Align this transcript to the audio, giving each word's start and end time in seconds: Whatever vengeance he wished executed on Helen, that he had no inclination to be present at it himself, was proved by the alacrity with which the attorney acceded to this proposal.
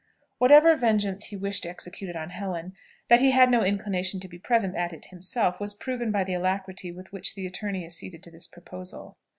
Whatever 0.39 0.75
vengeance 0.75 1.25
he 1.25 1.35
wished 1.35 1.63
executed 1.63 2.15
on 2.15 2.31
Helen, 2.31 2.73
that 3.07 3.19
he 3.19 3.29
had 3.29 3.51
no 3.51 3.63
inclination 3.63 4.19
to 4.21 4.27
be 4.27 4.39
present 4.39 4.75
at 4.75 4.91
it 4.93 5.05
himself, 5.11 5.59
was 5.59 5.75
proved 5.75 6.11
by 6.11 6.23
the 6.23 6.33
alacrity 6.33 6.91
with 6.91 7.11
which 7.13 7.35
the 7.35 7.45
attorney 7.45 7.85
acceded 7.85 8.23
to 8.23 8.31
this 8.31 8.47
proposal. 8.47 9.15